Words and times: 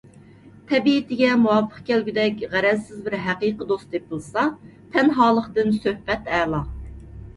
تەبىئىتىگە 0.69 1.27
مۇۋاپىق 1.41 1.83
كەلگۈدەك 1.89 2.41
غەرەزسىز 2.55 3.03
بىر 3.09 3.17
ھەقىقىي 3.27 3.69
دوست 3.73 3.91
تېپىلسا، 3.95 4.47
تەنھالىقتىن 4.97 5.75
سۆھبەت 5.85 6.33
ئەلا. 6.39 6.65